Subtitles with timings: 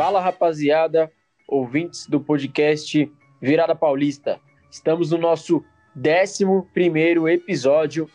[0.00, 1.12] Fala rapaziada,
[1.46, 4.40] ouvintes do podcast Virada Paulista.
[4.70, 5.62] Estamos no nosso
[5.94, 6.42] 11
[7.30, 8.08] episódio,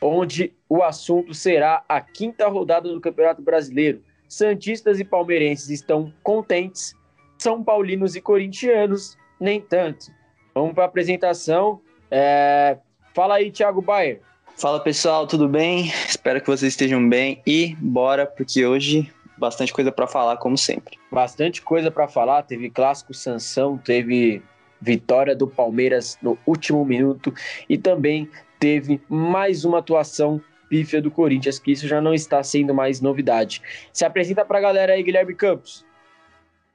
[0.00, 4.02] onde o assunto será a quinta rodada do Campeonato Brasileiro.
[4.28, 6.92] Santistas e palmeirenses estão contentes,
[7.38, 10.06] São Paulinos e corintianos nem tanto.
[10.52, 11.80] Vamos para a apresentação.
[12.10, 12.78] É...
[13.14, 14.20] Fala aí, Thiago Bayer.
[14.56, 15.86] Fala pessoal, tudo bem?
[16.04, 19.08] Espero que vocês estejam bem e bora, porque hoje
[19.42, 20.96] bastante coisa para falar, como sempre.
[21.10, 22.44] Bastante coisa para falar.
[22.44, 24.40] Teve clássico Sansão, teve
[24.80, 27.34] vitória do Palmeiras no último minuto
[27.68, 32.72] e também teve mais uma atuação pífia do Corinthians, que isso já não está sendo
[32.72, 33.60] mais novidade.
[33.92, 35.84] Se apresenta para a galera aí, Guilherme Campos.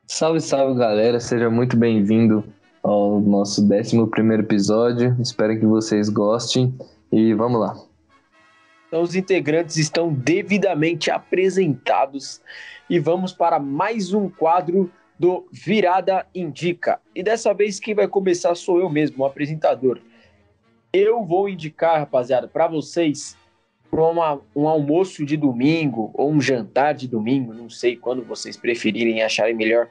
[0.06, 2.44] Salve, salve galera, seja muito bem-vindo
[2.84, 3.98] ao nosso 11
[4.40, 5.16] episódio.
[5.22, 6.74] Espero que vocês gostem
[7.12, 7.87] e vamos lá.
[8.88, 12.42] Então, os integrantes estão devidamente apresentados
[12.90, 17.02] e vamos para mais um quadro do Virada Indica.
[17.14, 20.00] E dessa vez quem vai começar sou eu mesmo, o apresentador.
[20.94, 23.36] Eu vou indicar, rapaziada, para vocês
[23.90, 24.02] para
[24.56, 29.56] um almoço de domingo ou um jantar de domingo, não sei quando vocês preferirem acharem
[29.56, 29.88] melhor,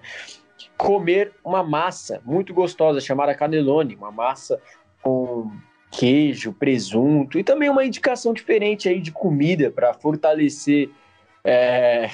[0.77, 4.61] comer uma massa muito gostosa chamada cannelloni, uma massa
[5.03, 5.51] com
[5.91, 10.91] queijo, presunto e também uma indicação diferente aí de comida para fortalecer
[11.45, 12.11] é,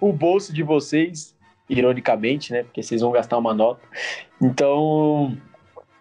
[0.00, 1.36] o bolso de vocês,
[1.68, 2.62] ironicamente, né?
[2.62, 3.80] Porque vocês vão gastar uma nota.
[4.40, 5.36] Então,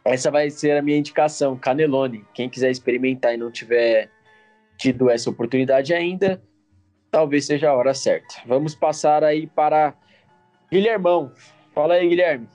[0.06, 2.26] essa vai ser a minha indicação, cannelloni.
[2.34, 4.10] Quem quiser experimentar e não tiver
[4.78, 6.42] tido essa oportunidade ainda,
[7.12, 8.36] talvez seja a hora certa.
[8.46, 9.94] Vamos passar aí para
[10.72, 11.32] Guilhermão.
[11.74, 12.48] Fala aí, Guilherme.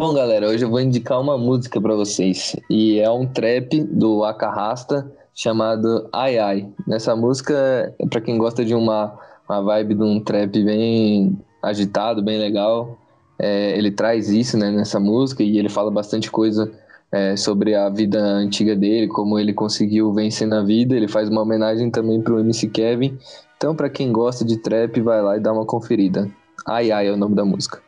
[0.00, 2.56] Bom, galera, hoje eu vou indicar uma música para vocês.
[2.70, 6.68] E é um trap do Acarrasta chamado Ai Ai.
[6.86, 9.12] Nessa música, para quem gosta de uma,
[9.46, 12.96] uma vibe de um trap bem agitado, bem legal,
[13.38, 16.72] é, ele traz isso né, nessa música e ele fala bastante coisa
[17.12, 20.96] é, sobre a vida antiga dele, como ele conseguiu vencer na vida.
[20.96, 23.18] Ele faz uma homenagem também para o MC Kevin.
[23.58, 26.26] Então, para quem gosta de trap, vai lá e dá uma conferida.
[26.66, 27.82] Ai Ai é o nome da música.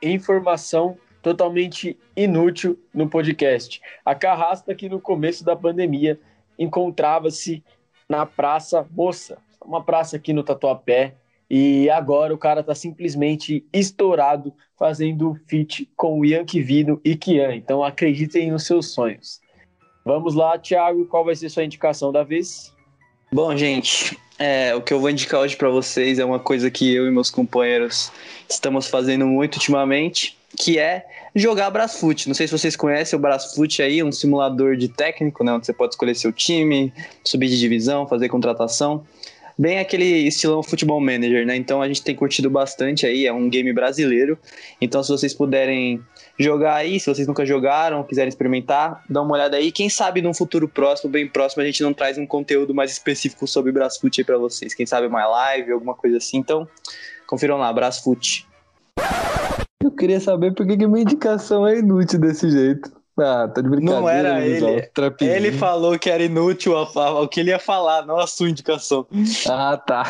[0.00, 3.80] Informação totalmente inútil no podcast.
[4.04, 6.18] A Carrasta, que no começo da pandemia
[6.58, 7.62] encontrava-se
[8.08, 11.14] na Praça Moça, uma praça aqui no Tatuapé,
[11.50, 17.54] e agora o cara tá simplesmente estourado fazendo feat com o Yankee Vino e Kian.
[17.54, 19.40] Então acreditem nos seus sonhos.
[20.04, 22.74] Vamos lá, Thiago, qual vai ser sua indicação da vez?
[23.30, 26.94] Bom, gente, é, o que eu vou indicar hoje para vocês é uma coisa que
[26.94, 28.10] eu e meus companheiros
[28.48, 32.26] estamos fazendo muito ultimamente, que é jogar Brasfoot.
[32.26, 35.72] Não sei se vocês conhecem o Brasfoot aí, um simulador de técnico, né, onde você
[35.72, 36.92] pode escolher seu time,
[37.24, 39.04] subir de divisão, fazer contratação
[39.58, 41.56] bem aquele estilão futebol manager, né?
[41.56, 44.38] Então a gente tem curtido bastante aí, é um game brasileiro.
[44.80, 46.00] Então se vocês puderem
[46.38, 49.72] jogar aí, se vocês nunca jogaram, quiserem experimentar, dá uma olhada aí.
[49.72, 53.48] Quem sabe num futuro próximo, bem próximo, a gente não traz um conteúdo mais específico
[53.48, 54.72] sobre Brasfoot aí pra vocês.
[54.74, 56.36] Quem sabe uma live, alguma coisa assim.
[56.36, 56.68] Então,
[57.26, 58.46] confiram lá, Brasfoot.
[59.98, 62.88] Eu queria saber por que, que minha indicação é inútil desse jeito.
[63.18, 64.00] Ah, tá de brincadeira.
[64.00, 64.88] Não era ele.
[65.20, 69.08] Ele falou que era inútil a, o que ele ia falar, não a sua indicação.
[69.50, 70.04] Ah, tá.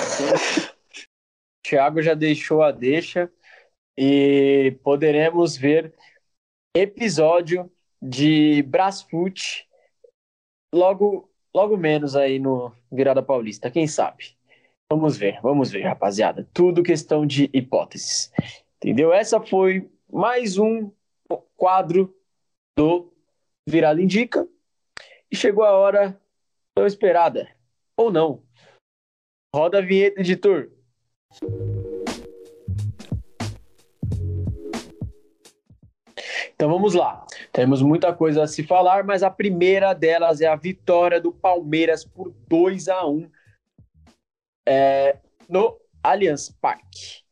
[1.66, 3.30] Thiago já deixou a deixa
[3.96, 5.94] e poderemos ver
[6.76, 9.66] episódio de Brasfoot
[10.74, 14.36] logo, logo menos aí no Virada Paulista, quem sabe?
[14.92, 16.46] Vamos ver, vamos ver, rapaziada.
[16.52, 18.30] Tudo questão de hipóteses.
[18.78, 19.12] Entendeu?
[19.12, 20.90] Essa foi mais um
[21.56, 22.14] quadro
[22.76, 23.12] do
[23.68, 24.48] Virada Indica.
[25.30, 26.18] E chegou a hora
[26.74, 27.48] tão esperada.
[27.96, 28.42] Ou não.
[29.54, 30.70] Roda a vinheta, editor.
[36.54, 37.26] Então vamos lá.
[37.52, 42.04] Temos muita coisa a se falar, mas a primeira delas é a vitória do Palmeiras
[42.04, 43.30] por 2 a 1
[44.68, 47.27] é, no Allianz Parque.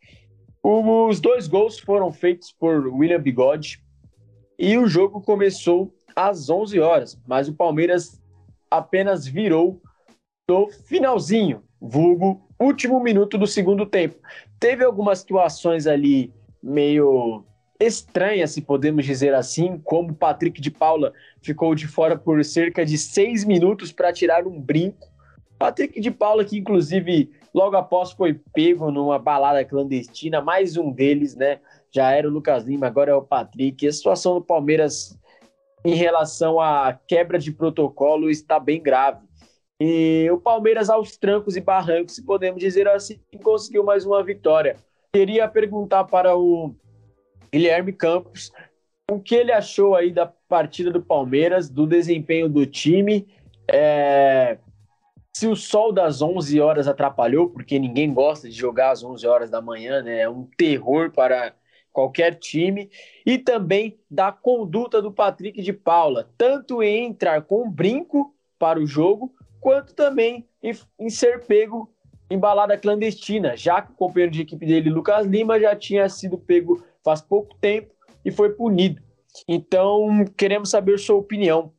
[0.69, 3.81] Os dois gols foram feitos por William Bigode
[4.59, 8.21] e o jogo começou às 11 horas, mas o Palmeiras
[8.69, 9.81] apenas virou
[10.51, 14.17] no finalzinho, vulgo último minuto do segundo tempo.
[14.59, 17.45] Teve algumas situações ali meio
[17.79, 22.99] estranhas, se podemos dizer assim, como Patrick de Paula ficou de fora por cerca de
[22.99, 25.07] seis minutos para tirar um brinco.
[25.61, 31.35] Patrick de Paula, que inclusive logo após foi pego numa balada clandestina, mais um deles,
[31.35, 31.59] né?
[31.91, 33.89] Já era o Lucas Lima, agora é o Patrick.
[33.89, 35.19] A situação do Palmeiras
[35.83, 39.25] em relação à quebra de protocolo está bem grave.
[39.81, 44.77] E o Palmeiras, aos trancos e barrancos, se podemos dizer assim, conseguiu mais uma vitória.
[45.11, 46.75] queria perguntar para o
[47.51, 48.53] Guilherme Campos
[49.11, 53.27] o que ele achou aí da partida do Palmeiras, do desempenho do time.
[53.67, 54.59] É...
[55.37, 59.51] Se o sol das 11 horas atrapalhou, porque ninguém gosta de jogar às 11 horas
[59.51, 60.21] da manhã, né?
[60.21, 61.53] É um terror para
[61.93, 62.89] qualquer time.
[63.27, 68.87] E também da conduta do Patrick de Paula, tanto em entrar com brinco para o
[68.87, 69.31] jogo,
[69.61, 71.95] quanto também em, em ser pego
[72.31, 76.39] em balada clandestina, já que o companheiro de equipe dele, Lucas Lima, já tinha sido
[76.39, 77.93] pego faz pouco tempo
[78.25, 79.03] e foi punido.
[79.47, 81.75] Então, queremos saber sua opinião.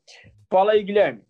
[0.48, 1.27] Fala aí, Guilherme.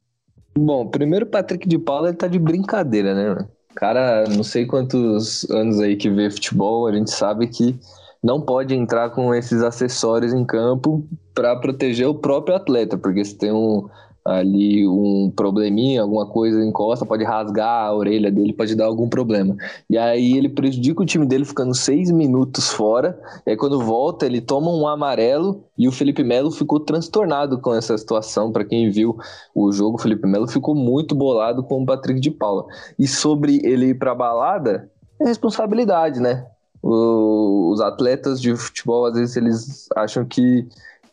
[0.57, 3.48] Bom, primeiro Patrick de Paula ele tá de brincadeira, né?
[3.75, 7.80] Cara, não sei quantos anos aí que vê futebol, a gente sabe que
[8.24, 13.38] não pode entrar com esses acessórios em campo para proteger o próprio atleta, porque se
[13.38, 13.88] tem um,
[14.27, 19.56] ali um probleminha, alguma coisa encosta, pode rasgar a orelha dele, pode dar algum problema.
[19.89, 23.18] E aí ele prejudica o time dele ficando seis minutos fora.
[23.45, 27.74] E aí quando volta, ele toma um amarelo e o Felipe Melo ficou transtornado com
[27.74, 28.51] essa situação.
[28.51, 29.18] Para quem viu
[29.56, 32.65] o jogo, o Felipe Melo ficou muito bolado com o Patrick de Paula.
[33.00, 34.89] E sobre ele ir pra balada,
[35.21, 36.45] é responsabilidade, né?
[36.89, 40.68] os atletas de futebol, às vezes, eles acham que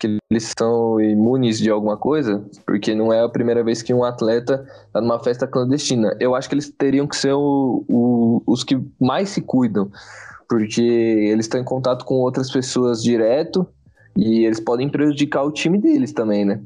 [0.04, 4.04] que eles são imunes de alguma coisa, porque não é a primeira vez que um
[4.04, 6.14] atleta está numa festa clandestina.
[6.20, 9.90] Eu acho que eles teriam que ser o, o, os que mais se cuidam,
[10.48, 13.66] porque eles estão em contato com outras pessoas direto
[14.16, 16.60] e eles podem prejudicar o time deles também, né?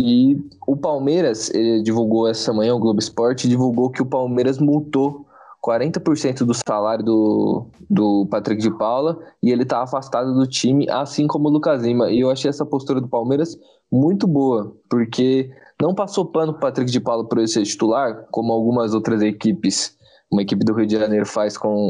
[0.00, 0.36] E
[0.66, 1.50] o Palmeiras,
[1.84, 5.23] divulgou essa manhã, o Globo Esporte divulgou que o Palmeiras multou
[5.64, 11.26] 40% do salário do, do Patrick de Paula e ele tá afastado do time, assim
[11.26, 12.10] como o Lucas Lima.
[12.10, 13.56] E eu achei essa postura do Palmeiras
[13.90, 15.50] muito boa, porque
[15.80, 19.96] não passou pano pro Patrick de Paula por ele ser titular, como algumas outras equipes,
[20.30, 21.88] uma equipe do Rio de Janeiro faz com,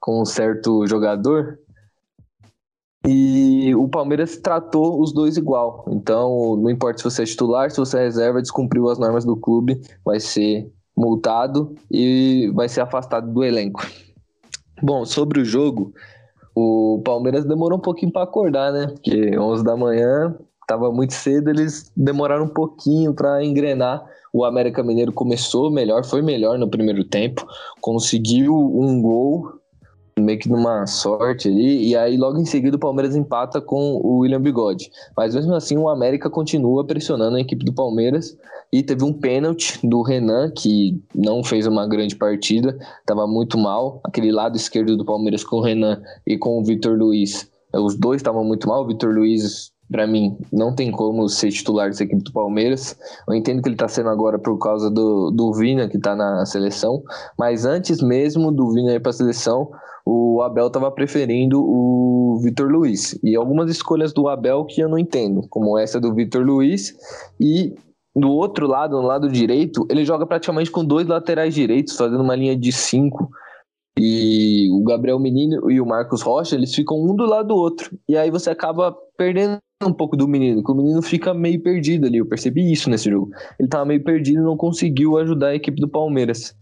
[0.00, 1.58] com um certo jogador.
[3.06, 5.84] E o Palmeiras tratou os dois igual.
[5.88, 9.36] Então, não importa se você é titular, se você é reserva, descumpriu as normas do
[9.36, 13.86] clube, vai ser multado e vai ser afastado do elenco.
[14.82, 15.92] Bom, sobre o jogo,
[16.54, 18.88] o Palmeiras demorou um pouquinho para acordar, né?
[18.88, 24.04] Porque 11 da manhã estava muito cedo, eles demoraram um pouquinho para engrenar.
[24.32, 27.46] O América Mineiro começou melhor, foi melhor no primeiro tempo,
[27.80, 29.57] conseguiu um gol
[30.20, 34.18] meio que numa sorte ali, e aí logo em seguida o Palmeiras empata com o
[34.18, 34.90] William Bigode.
[35.16, 38.36] Mas mesmo assim o América continua pressionando a equipe do Palmeiras
[38.72, 44.00] e teve um pênalti do Renan, que não fez uma grande partida, estava muito mal.
[44.04, 48.20] Aquele lado esquerdo do Palmeiras com o Renan e com o Vitor Luiz, os dois
[48.20, 48.84] estavam muito mal.
[48.84, 52.96] O Vitor Luiz para mim, não tem como ser titular dessa equipe do Palmeiras.
[53.26, 56.44] Eu entendo que ele está sendo agora por causa do, do Vina, que está na
[56.44, 57.02] seleção,
[57.38, 59.70] mas antes mesmo do Vina ir para a seleção,
[60.04, 63.18] o Abel estava preferindo o Vitor Luiz.
[63.22, 66.94] E algumas escolhas do Abel que eu não entendo, como essa do Vitor Luiz.
[67.38, 67.74] E
[68.16, 72.34] do outro lado, no lado direito, ele joga praticamente com dois laterais direitos, fazendo uma
[72.34, 73.28] linha de cinco.
[73.98, 77.90] E o Gabriel Menino e o Marcos Rocha, eles ficam um do lado do outro.
[78.08, 82.06] E aí você acaba perdendo um pouco do menino, que o menino fica meio perdido
[82.06, 82.18] ali.
[82.18, 83.30] Eu percebi isso nesse jogo.
[83.58, 86.56] Ele tava meio perdido e não conseguiu ajudar a equipe do Palmeiras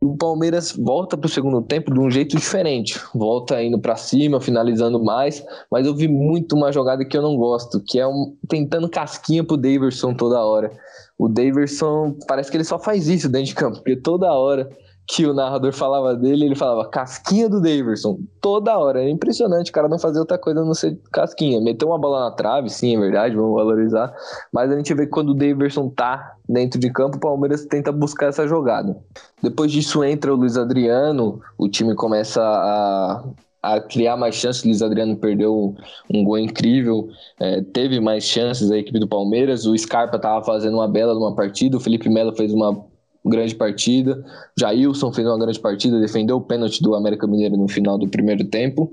[0.00, 3.00] o Palmeiras volta para o segundo tempo de um jeito diferente.
[3.12, 7.36] Volta indo para cima, finalizando mais, mas eu vi muito uma jogada que eu não
[7.36, 10.70] gosto, que é um, tentando casquinha pro Daverson toda hora.
[11.18, 14.68] O Daverson parece que ele só faz isso dentro de campo, porque toda hora
[15.10, 19.02] que o narrador falava dele, ele falava casquinha do Daverson, toda hora.
[19.02, 21.62] É impressionante, o cara não fazer outra coisa não ser casquinha.
[21.62, 24.14] Meteu uma bola na trave, sim, é verdade, vamos valorizar.
[24.52, 27.90] Mas a gente vê que quando o Daverson tá dentro de campo, o Palmeiras tenta
[27.90, 28.94] buscar essa jogada.
[29.42, 33.24] Depois disso entra o Luiz Adriano, o time começa a,
[33.62, 34.62] a criar mais chances.
[34.62, 35.74] Luiz Adriano perdeu
[36.12, 37.08] um gol incrível,
[37.40, 39.64] é, teve mais chances a equipe do Palmeiras.
[39.64, 42.84] O Scarpa estava fazendo uma bela numa partida, o Felipe Melo fez uma
[43.24, 44.24] grande partida.
[44.58, 48.44] Jailson fez uma grande partida, defendeu o pênalti do América Mineiro no final do primeiro
[48.44, 48.92] tempo.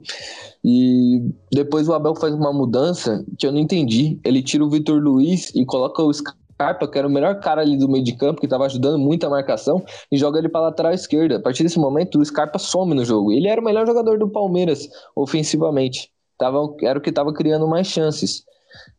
[0.63, 4.20] E depois o Abel faz uma mudança que eu não entendi.
[4.24, 7.77] Ele tira o Vitor Luiz e coloca o Scarpa, que era o melhor cara ali
[7.77, 10.94] do meio de campo, que estava ajudando muito a marcação, e joga ele para lateral
[10.94, 11.38] esquerda.
[11.38, 13.32] A partir desse momento, o Scarpa some no jogo.
[13.32, 16.10] Ele era o melhor jogador do Palmeiras ofensivamente.
[16.38, 18.44] Tava, era o que estava criando mais chances.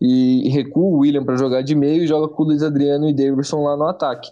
[0.01, 3.15] E recua o William para jogar de meio e joga com o Luiz Adriano e
[3.15, 4.31] Davidson lá no ataque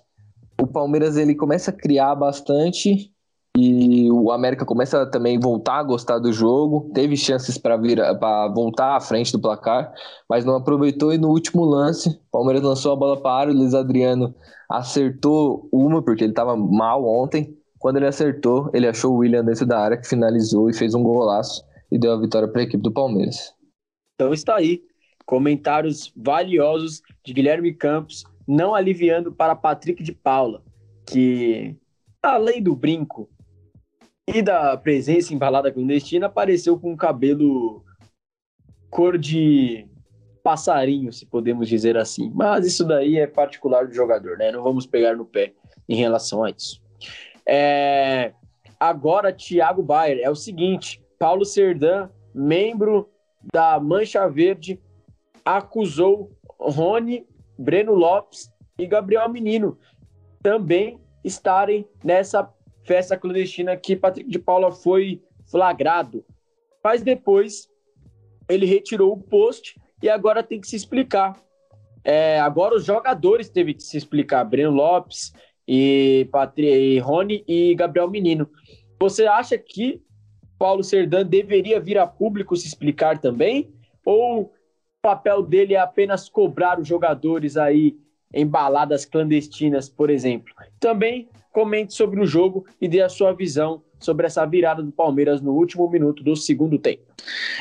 [0.74, 3.10] Palmeiras ele começa a criar bastante
[3.56, 6.90] e o América começa também voltar a gostar do jogo.
[6.92, 9.90] Teve chances para vir para voltar à frente do placar,
[10.28, 14.34] mas não aproveitou e no último lance, Palmeiras lançou a bola para o Luiz Adriano
[14.68, 17.56] acertou uma porque ele estava mal ontem.
[17.78, 21.02] Quando ele acertou, ele achou o William dentro da área, que finalizou e fez um
[21.02, 21.62] golaço
[21.92, 23.54] e deu a vitória para a equipe do Palmeiras.
[24.14, 24.82] Então está aí,
[25.26, 30.62] comentários valiosos de Guilherme Campos, não aliviando para Patrick de Paula,
[31.06, 31.76] que
[32.22, 33.28] além do brinco
[34.26, 37.84] e da presença em balada clandestina, apareceu com o cabelo
[38.90, 39.86] cor de
[40.42, 42.30] passarinho, se podemos dizer assim.
[42.34, 44.52] Mas isso daí é particular do jogador, né?
[44.52, 45.52] Não vamos pegar no pé
[45.88, 46.82] em relação a isso.
[47.46, 48.32] É...
[48.78, 53.08] Agora, Thiago Bayer, é o seguinte: Paulo Serdã, membro
[53.52, 54.80] da Mancha Verde,
[55.44, 57.26] acusou Rony,
[57.58, 59.78] Breno Lopes e Gabriel Menino
[60.42, 62.52] também estarem nessa
[62.84, 66.24] festa clandestina que Patrick de Paula foi flagrado.
[66.82, 67.68] Mas depois
[68.48, 71.40] ele retirou o post e agora tem que se explicar.
[72.04, 75.32] É, agora os jogadores teve que se explicar, Breno Lopes
[75.66, 78.48] e, Patri, e Rony e Gabriel Menino.
[79.00, 80.02] Você acha que
[80.58, 83.72] Paulo Serdã deveria vir a público se explicar também?
[84.04, 84.52] Ou
[85.04, 87.94] papel dele é apenas cobrar os jogadores aí
[88.32, 90.54] em baladas clandestinas, por exemplo?
[90.80, 95.42] Também comente sobre o jogo e dê a sua visão sobre essa virada do Palmeiras
[95.42, 97.02] no último minuto do segundo tempo.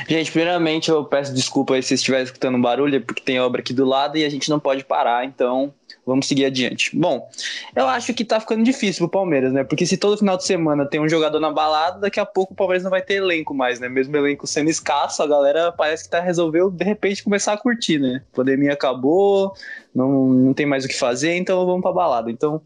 [0.07, 4.17] Gente, primeiramente eu peço desculpa se estiver escutando barulho, porque tem obra aqui do lado
[4.17, 5.73] e a gente não pode parar, então
[6.05, 6.95] vamos seguir adiante.
[6.95, 7.29] Bom,
[7.75, 9.63] eu acho que tá ficando difícil pro Palmeiras, né?
[9.63, 12.55] Porque se todo final de semana tem um jogador na balada, daqui a pouco o
[12.55, 13.87] Palmeiras não vai ter elenco mais, né?
[13.87, 17.99] Mesmo elenco sendo escasso, a galera parece que tá resolveu de repente começar a curtir,
[17.99, 18.21] né?
[18.31, 19.53] A pandemia acabou,
[19.93, 22.29] não, não tem mais o que fazer, então vamos pra balada.
[22.29, 22.61] Então,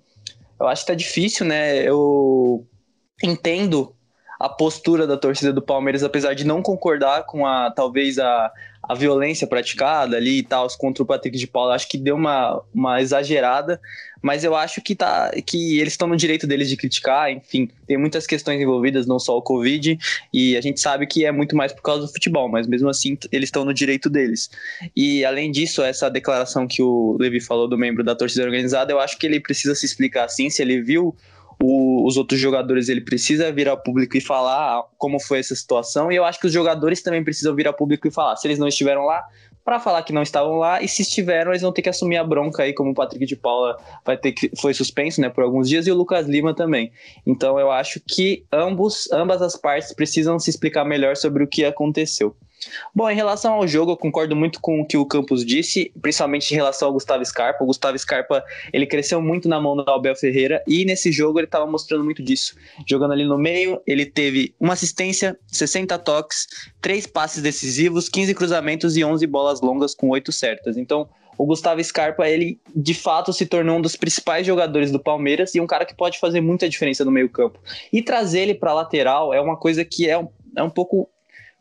[0.59, 1.87] eu acho que tá difícil, né?
[1.87, 2.65] Eu
[3.23, 3.93] entendo
[4.39, 8.51] a postura da torcida do Palmeiras, apesar de não concordar com a talvez a,
[8.87, 12.61] a violência praticada ali e tal contra o Patrick de Paula, acho que deu uma,
[12.73, 13.79] uma exagerada,
[14.21, 17.97] mas eu acho que tá que eles estão no direito deles de criticar, enfim, tem
[17.97, 19.97] muitas questões envolvidas, não só o Covid,
[20.33, 23.17] e a gente sabe que é muito mais por causa do futebol, mas mesmo assim
[23.31, 24.49] eles estão no direito deles.
[24.95, 28.99] E além disso, essa declaração que o Levi falou do membro da torcida organizada, eu
[28.99, 31.15] acho que ele precisa se explicar assim, se ele viu
[31.61, 36.11] o, os outros jogadores ele precisa vir ao público e falar como foi essa situação,
[36.11, 38.59] e eu acho que os jogadores também precisam vir ao público e falar, se eles
[38.59, 39.23] não estiveram lá,
[39.67, 42.23] para falar que não estavam lá, e se estiveram, eles vão ter que assumir a
[42.23, 45.67] bronca aí, como o Patrick de Paula vai ter que foi suspenso, né, por alguns
[45.67, 46.89] dias, e o Lucas Lima também.
[47.25, 51.65] Então eu acho que ambos, ambas as partes precisam se explicar melhor sobre o que
[51.65, 52.33] aconteceu.
[52.93, 56.51] Bom, em relação ao jogo, eu concordo muito com o que o Campos disse, principalmente
[56.51, 57.63] em relação ao Gustavo Scarpa.
[57.63, 61.45] O Gustavo Scarpa, ele cresceu muito na mão do Abel Ferreira e nesse jogo ele
[61.45, 62.55] estava mostrando muito disso.
[62.87, 66.47] Jogando ali no meio, ele teve uma assistência, 60 toques,
[66.81, 70.77] três passes decisivos, 15 cruzamentos e 11 bolas longas com oito certas.
[70.77, 75.53] Então, o Gustavo Scarpa, ele de fato se tornou um dos principais jogadores do Palmeiras
[75.53, 77.59] e um cara que pode fazer muita diferença no meio-campo.
[77.93, 81.07] E trazer ele para lateral é uma coisa que é um, é um pouco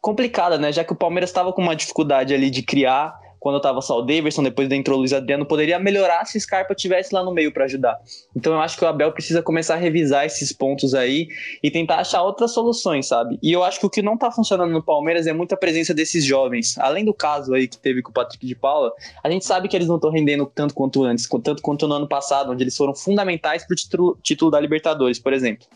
[0.06, 0.70] complicada, né?
[0.70, 4.02] Já que o Palmeiras estava com uma dificuldade ali de criar quando estava só o
[4.02, 7.64] Davidson, depois entrou o Luiz Adriano, poderia melhorar se Scarpa tivesse lá no meio para
[7.64, 7.98] ajudar.
[8.34, 11.26] Então eu acho que o Abel precisa começar a revisar esses pontos aí
[11.60, 13.36] e tentar achar outras soluções, sabe?
[13.42, 16.24] E eu acho que o que não está funcionando no Palmeiras é muita presença desses
[16.24, 16.78] jovens.
[16.78, 18.92] Além do caso aí que teve com o Patrick de Paula,
[19.24, 22.08] a gente sabe que eles não estão rendendo tanto quanto antes, tanto quanto no ano
[22.08, 25.66] passado, onde eles foram fundamentais para o título, título da Libertadores, por exemplo.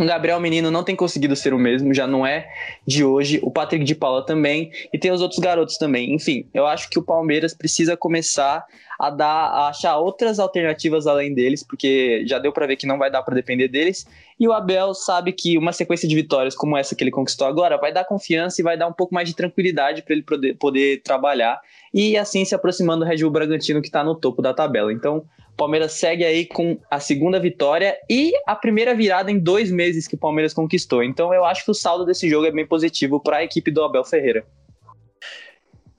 [0.00, 2.48] Gabriel Menino não tem conseguido ser o mesmo, já não é
[2.84, 3.38] de hoje.
[3.44, 4.72] O Patrick de Paula também.
[4.92, 6.12] E tem os outros garotos também.
[6.12, 8.64] Enfim, eu acho que o Palmeiras precisa começar
[8.98, 12.98] a dar, a achar outras alternativas além deles, porque já deu para ver que não
[12.98, 14.04] vai dar para depender deles.
[14.38, 17.76] E o Abel sabe que uma sequência de vitórias como essa que ele conquistou agora
[17.76, 21.02] vai dar confiança e vai dar um pouco mais de tranquilidade para ele poder, poder
[21.02, 21.60] trabalhar
[21.92, 24.92] e assim se aproximando do Red Bull Bragantino que está no topo da tabela.
[24.92, 25.24] Então,
[25.56, 30.16] Palmeiras segue aí com a segunda vitória e a primeira virada em dois meses que
[30.16, 31.02] o Palmeiras conquistou.
[31.02, 33.82] Então eu acho que o saldo desse jogo é bem positivo para a equipe do
[33.82, 34.44] Abel Ferreira.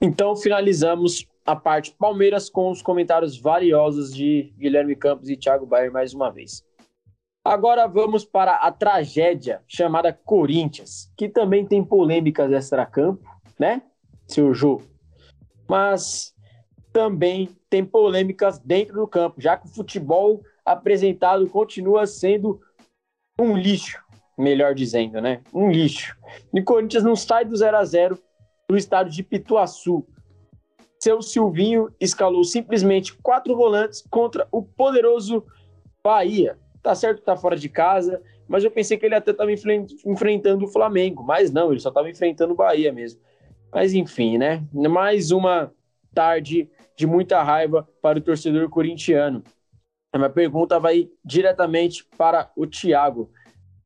[0.00, 5.92] Então finalizamos a parte Palmeiras com os comentários valiosos de Guilherme Campos e Thiago Bayer
[5.92, 6.64] mais uma vez.
[7.44, 13.24] Agora vamos para a tragédia chamada Corinthians, que também tem polêmicas extra-campo,
[13.58, 13.80] né,
[14.26, 14.82] seu jogo.
[15.68, 16.34] Mas
[16.96, 22.58] também tem polêmicas dentro do campo, já que o futebol apresentado continua sendo
[23.38, 24.02] um lixo,
[24.38, 25.42] melhor dizendo, né?
[25.52, 26.16] Um lixo.
[26.54, 28.18] E o Corinthians não sai do 0 a 0
[28.70, 30.06] no estádio de Pituaçu.
[30.98, 35.44] Seu Silvinho escalou simplesmente quatro volantes contra o poderoso
[36.02, 36.58] Bahia.
[36.82, 40.64] Tá certo que tá fora de casa, mas eu pensei que ele até estava enfrentando
[40.64, 43.20] o Flamengo, mas não, ele só estava enfrentando o Bahia mesmo.
[43.70, 44.64] Mas enfim, né?
[44.72, 45.70] Mais uma
[46.16, 49.44] tarde de muita raiva para o torcedor corintiano.
[50.10, 53.30] A minha pergunta vai diretamente para o Thiago.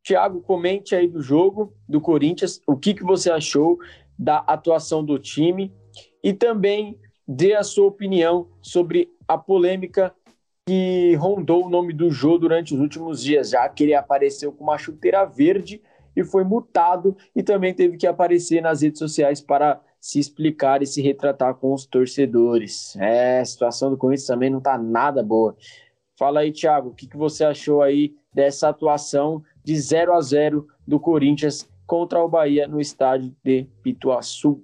[0.05, 3.79] Thiago, comente aí do jogo do Corinthians, o que, que você achou
[4.17, 5.75] da atuação do time
[6.23, 6.97] e também
[7.27, 10.15] dê a sua opinião sobre a polêmica
[10.69, 14.63] que rondou o nome do Jô durante os últimos dias, já que ele apareceu com
[14.63, 15.83] uma chuteira verde
[16.15, 20.87] e foi multado e também teve que aparecer nas redes sociais para se explicar e
[20.87, 22.97] se retratar com os torcedores.
[22.97, 25.55] É, a situação do Corinthians também não tá nada boa.
[26.19, 30.67] Fala aí, Thiago, o que, que você achou aí dessa atuação de 0 a 0
[30.87, 34.63] do Corinthians contra o Bahia no estádio de Pituaçu?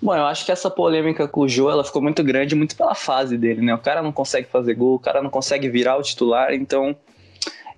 [0.00, 2.94] Bom, eu acho que essa polêmica com o Jô, ela ficou muito grande, muito pela
[2.94, 3.74] fase dele, né?
[3.74, 6.94] O cara não consegue fazer gol, o cara não consegue virar o titular, então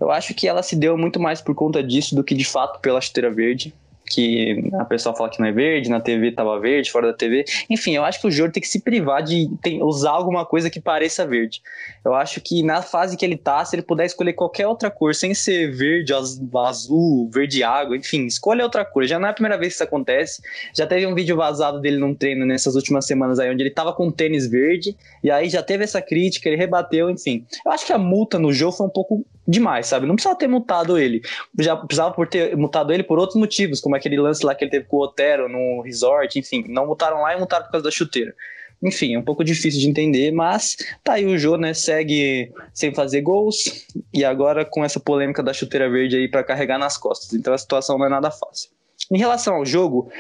[0.01, 2.81] eu acho que ela se deu muito mais por conta disso do que de fato
[2.81, 3.73] pela chuteira verde
[4.07, 7.45] que a pessoa fala que não é verde, na TV tava verde, fora da TV.
[7.71, 10.69] Enfim, eu acho que o Jô tem que se privar de tem, usar alguma coisa
[10.71, 11.63] que pareça verde.
[12.05, 15.15] Eu acho que na fase que ele tá, se ele puder escolher qualquer outra cor,
[15.15, 19.05] sem ser verde, azul, verde água, enfim, escolha outra cor.
[19.05, 20.43] Já não é a primeira vez que isso acontece.
[20.75, 23.93] Já teve um vídeo vazado dele num treino nessas últimas semanas aí, onde ele tava
[23.93, 27.45] com tênis verde, e aí já teve essa crítica, ele rebateu, enfim.
[27.65, 30.07] Eu acho que a multa no Jô foi um pouco demais, sabe?
[30.07, 31.23] Não precisava ter multado ele.
[31.59, 34.71] Já precisava por ter multado ele por outros motivos, como aquele lance lá que ele
[34.71, 36.65] teve com o Otero no resort, enfim.
[36.69, 38.35] Não multaram lá e multaram por causa da chuteira.
[38.83, 41.73] Enfim, é um pouco difícil de entender, mas tá aí o Jô, né?
[41.73, 46.79] Segue sem fazer gols e agora com essa polêmica da chuteira verde aí para carregar
[46.79, 47.33] nas costas.
[47.33, 48.71] Então a situação não é nada fácil.
[49.11, 50.11] Em relação ao jogo,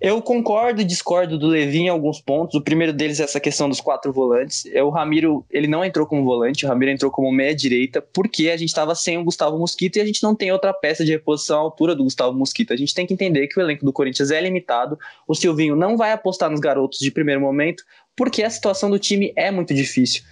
[0.00, 2.54] eu concordo e discordo do Levi em alguns pontos.
[2.54, 4.64] O primeiro deles é essa questão dos quatro volantes.
[4.66, 8.48] É, o Ramiro, ele não entrou como volante, o Ramiro entrou como meia direita, porque
[8.50, 11.10] a gente estava sem o Gustavo Mosquito e a gente não tem outra peça de
[11.10, 12.72] reposição à altura do Gustavo Mosquito.
[12.72, 14.96] A gente tem que entender que o elenco do Corinthians é limitado.
[15.26, 17.82] O Silvinho não vai apostar nos garotos de primeiro momento,
[18.14, 20.22] porque a situação do time é muito difícil.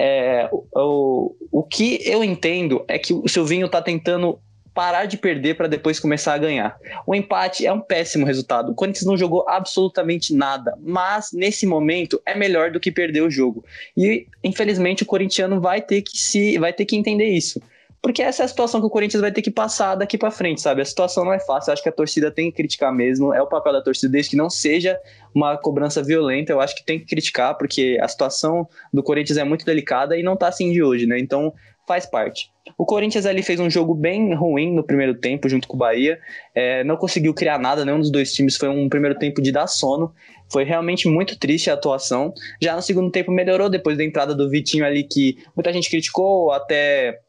[0.00, 4.40] É, o, o que eu entendo é que o Silvinho está tentando
[4.74, 6.76] parar de perder para depois começar a ganhar.
[7.06, 8.72] O empate é um péssimo resultado.
[8.72, 13.30] O Corinthians não jogou absolutamente nada, mas nesse momento é melhor do que perder o
[13.30, 13.64] jogo.
[13.96, 17.60] E infelizmente o corintiano vai ter que se vai ter que entender isso.
[18.02, 20.60] Porque essa é a situação que o Corinthians vai ter que passar daqui para frente,
[20.60, 20.82] sabe?
[20.82, 23.40] A situação não é fácil, eu acho que a torcida tem que criticar mesmo, é
[23.40, 24.98] o papel da torcida, desde que não seja
[25.32, 29.44] uma cobrança violenta, eu acho que tem que criticar, porque a situação do Corinthians é
[29.44, 31.16] muito delicada e não tá assim de hoje, né?
[31.16, 31.54] Então,
[31.86, 32.50] faz parte.
[32.78, 36.18] O Corinthians ali fez um jogo bem ruim no primeiro tempo, junto com o Bahia.
[36.54, 38.56] É, não conseguiu criar nada, nenhum dos dois times.
[38.56, 40.12] Foi um primeiro tempo de dar sono.
[40.50, 42.32] Foi realmente muito triste a atuação.
[42.60, 46.52] Já no segundo tempo melhorou, depois da entrada do Vitinho ali, que muita gente criticou,
[46.52, 47.20] até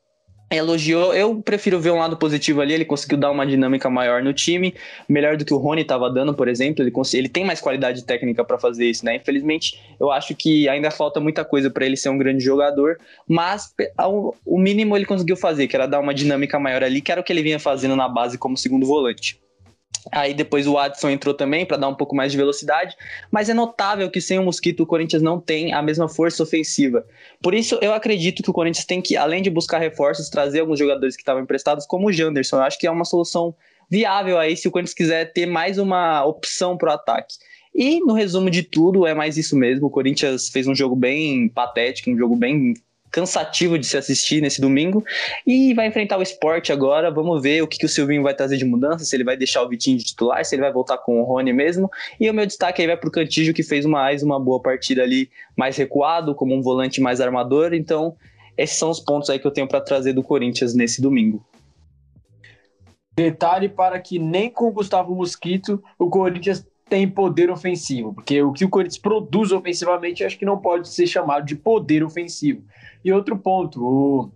[0.57, 1.13] elogiou.
[1.13, 2.73] Eu prefiro ver um lado positivo ali.
[2.73, 4.73] Ele conseguiu dar uma dinâmica maior no time,
[5.07, 6.83] melhor do que o Rony estava dando, por exemplo.
[6.83, 9.15] Ele, ele tem mais qualidade técnica para fazer isso, né?
[9.15, 13.73] Infelizmente, eu acho que ainda falta muita coisa para ele ser um grande jogador, mas
[14.45, 17.23] o mínimo ele conseguiu fazer, que era dar uma dinâmica maior ali, que era o
[17.23, 19.42] que ele vinha fazendo na base como segundo volante.
[20.11, 22.95] Aí depois o Adson entrou também para dar um pouco mais de velocidade,
[23.31, 27.05] mas é notável que sem o Mosquito o Corinthians não tem a mesma força ofensiva.
[27.41, 30.79] Por isso eu acredito que o Corinthians tem que, além de buscar reforços, trazer alguns
[30.79, 32.57] jogadores que estavam emprestados, como o Janderson.
[32.57, 33.55] Eu acho que é uma solução
[33.89, 37.35] viável aí se o Corinthians quiser ter mais uma opção para o ataque.
[37.73, 39.87] E no resumo de tudo, é mais isso mesmo.
[39.87, 42.75] O Corinthians fez um jogo bem patético, um jogo bem
[43.13, 45.05] cansativo de se assistir nesse domingo.
[45.45, 47.11] E vai enfrentar o esporte agora.
[47.11, 49.61] Vamos ver o que, que o Silvinho vai trazer de mudança, se ele vai deixar
[49.61, 51.89] o Vitinho de titular, se ele vai voltar com o Rony mesmo.
[52.19, 55.29] E o meu destaque aí vai pro Cantígio, que fez mais uma boa partida ali,
[55.55, 57.73] mais recuado, como um volante mais armador.
[57.73, 58.15] Então,
[58.57, 61.45] esses são os pontos aí que eu tenho para trazer do Corinthians nesse domingo.
[63.15, 68.53] Detalhe para que nem com o Gustavo Mosquito o Corinthians tem poder ofensivo, porque o
[68.53, 72.63] que o Corinthians produz ofensivamente acho que não pode ser chamado de poder ofensivo.
[73.03, 74.31] E outro ponto, o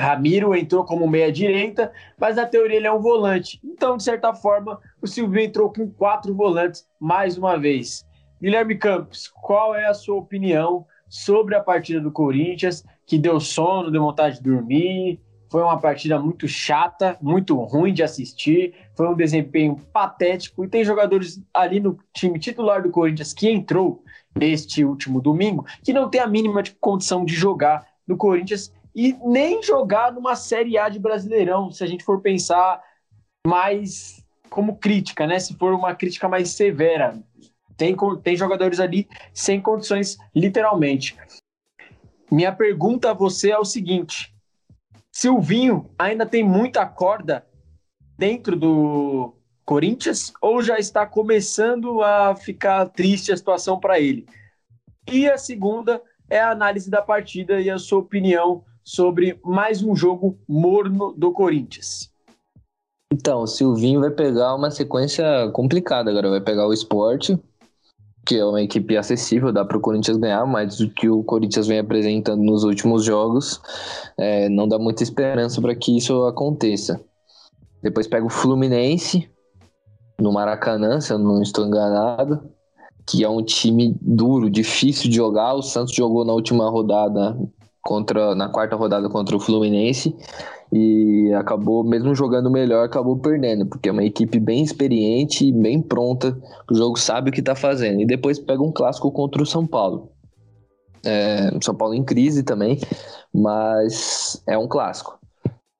[0.00, 3.60] Ramiro entrou como meia-direita, mas na teoria ele é um volante.
[3.62, 8.02] Então, de certa forma, o Silvio entrou com quatro volantes mais uma vez.
[8.40, 13.90] Guilherme Campos, qual é a sua opinião sobre a partida do Corinthians, que deu sono,
[13.90, 15.20] deu vontade de dormir?
[15.50, 20.84] Foi uma partida muito chata, muito ruim de assistir, foi um desempenho patético e tem
[20.84, 24.02] jogadores ali no time titular do Corinthians que entrou
[24.34, 29.12] neste último domingo, que não tem a mínima de condição de jogar no Corinthians e
[29.24, 32.80] nem jogar numa Série A de Brasileirão, se a gente for pensar
[33.46, 35.38] mais como crítica, né?
[35.38, 37.20] Se for uma crítica mais severa.
[37.76, 41.16] Tem, tem jogadores ali sem condições, literalmente.
[42.30, 44.32] Minha pergunta a você é o seguinte:
[45.12, 47.44] Silvinho ainda tem muita corda
[48.18, 54.26] dentro do Corinthians ou já está começando a ficar triste a situação para ele?
[55.10, 59.96] E a segunda é a análise da partida e a sua opinião sobre mais um
[59.96, 62.12] jogo morno do Corinthians.
[63.12, 66.30] Então, o Silvinho vai pegar uma sequência complicada agora.
[66.30, 67.38] Vai pegar o esporte,
[68.26, 71.66] que é uma equipe acessível, dá para o Corinthians ganhar, mas o que o Corinthians
[71.66, 73.60] vem apresentando nos últimos jogos
[74.18, 77.00] é, não dá muita esperança para que isso aconteça.
[77.84, 79.28] Depois pega o Fluminense,
[80.18, 82.40] no Maracanã, se eu não estou enganado,
[83.06, 85.52] que é um time duro, difícil de jogar.
[85.52, 87.38] O Santos jogou na última rodada
[87.82, 90.16] contra na quarta rodada contra o Fluminense
[90.72, 95.82] e acabou mesmo jogando melhor, acabou perdendo, porque é uma equipe bem experiente e bem
[95.82, 96.34] pronta,
[96.70, 98.00] o jogo sabe o que está fazendo.
[98.00, 100.10] E depois pega um clássico contra o São Paulo.
[101.04, 102.80] É, São Paulo em crise também,
[103.30, 105.18] mas é um clássico.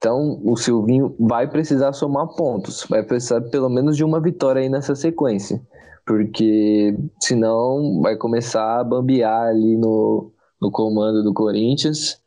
[0.04, 4.68] Então, o Silvinho vai precisar somar pontos, vai precisar pelo menos de uma vitória aí
[4.68, 5.62] nessa sequência,
[6.04, 12.20] porque senão vai começar a bambear ali no, no comando do Corinthians,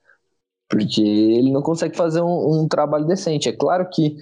[0.67, 3.47] porque ele não consegue fazer um, um trabalho decente.
[3.47, 4.17] É claro que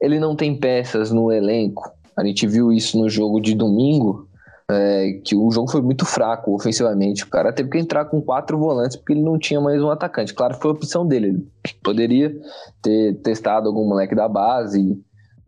[0.00, 4.28] ele não tem peças no elenco, a gente viu isso no jogo de domingo,
[4.70, 7.24] é, que o jogo foi muito fraco ofensivamente.
[7.24, 10.34] O cara teve que entrar com quatro volantes porque ele não tinha mais um atacante.
[10.34, 11.28] Claro, foi a opção dele.
[11.28, 11.48] Ele
[11.82, 12.34] poderia
[12.82, 14.98] ter testado algum moleque da base,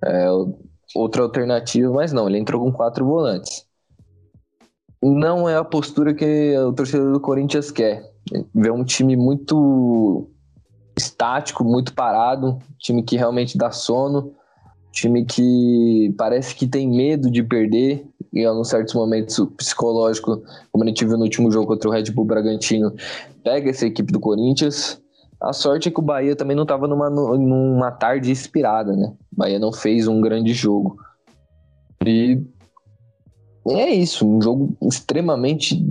[0.05, 0.27] é,
[0.95, 3.65] outra alternativa, mas não, ele entrou com quatro volantes.
[5.03, 8.03] Não é a postura que o torcedor do Corinthians quer.
[8.55, 10.29] Ver um time muito
[10.97, 14.35] estático, muito parado, time que realmente dá sono,
[14.97, 20.87] time que parece que tem medo de perder, em alguns certos momentos psicológico, como a
[20.89, 22.93] gente viu no último jogo contra o Red Bull Bragantino,
[23.45, 25.01] pega essa equipe do Corinthians.
[25.41, 29.13] A sorte é que o Bahia também não estava numa, numa tarde inspirada, né?
[29.33, 30.97] O Bahia não fez um grande jogo.
[32.05, 32.43] E
[33.69, 35.85] é isso, um jogo extremamente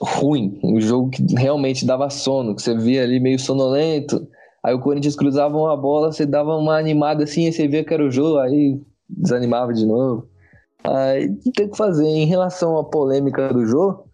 [0.00, 4.26] ruim, um jogo que realmente dava sono, que você via ali meio sonolento.
[4.64, 7.94] Aí o Corinthians cruzava uma bola, você dava uma animada assim, aí você via que
[7.94, 10.28] era o jogo, aí desanimava de novo.
[10.84, 12.06] Aí não tem o que fazer.
[12.06, 14.04] Em relação à polêmica do jogo,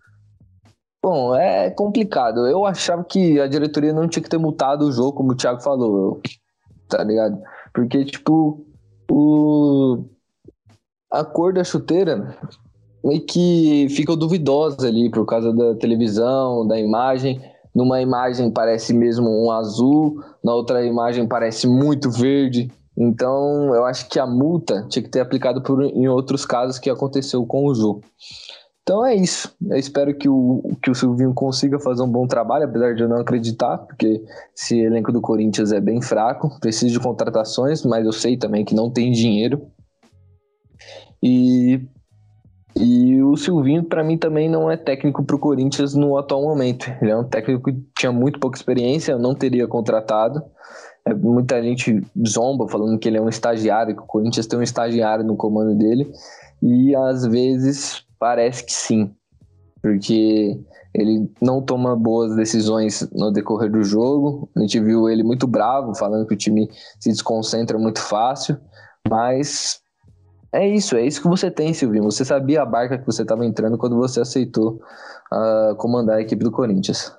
[1.02, 2.46] bom, é complicado.
[2.46, 5.62] Eu achava que a diretoria não tinha que ter multado o jogo, como o Thiago
[5.62, 6.20] falou,
[6.88, 7.40] tá ligado?
[7.72, 8.66] Porque, tipo,
[9.11, 10.04] o...
[11.11, 12.37] a cor da chuteira
[13.04, 17.40] meio que fica duvidosa ali por causa da televisão, da imagem.
[17.74, 22.70] Numa imagem parece mesmo um azul, na outra imagem parece muito verde.
[22.96, 26.88] Então, eu acho que a multa tinha que ter aplicado por, em outros casos que
[26.88, 28.00] aconteceu com o Ju.
[28.84, 29.50] Então é isso.
[29.62, 33.08] Eu espero que o, que o Silvinho consiga fazer um bom trabalho, apesar de eu
[33.08, 34.22] não acreditar, porque
[34.54, 38.74] esse elenco do Corinthians é bem fraco, precisa de contratações, mas eu sei também que
[38.74, 39.66] não tem dinheiro.
[41.22, 41.80] E,
[42.76, 46.90] e o Silvinho, para mim, também não é técnico para o Corinthians no atual momento.
[47.00, 50.42] Ele é um técnico que tinha muito pouca experiência, eu não teria contratado.
[51.06, 54.62] É, muita gente zomba falando que ele é um estagiário, que o Corinthians tem um
[54.62, 56.10] estagiário no comando dele,
[56.62, 59.14] e às vezes parece que sim,
[59.80, 60.58] porque
[60.94, 64.48] ele não toma boas decisões no decorrer do jogo.
[64.56, 68.56] A gente viu ele muito bravo, falando que o time se desconcentra muito fácil,
[69.08, 69.80] mas
[70.54, 72.04] é isso, é isso que você tem, Silvinho.
[72.04, 74.80] Você sabia a barca que você estava entrando quando você aceitou
[75.32, 77.12] uh, comandar a equipe do Corinthians.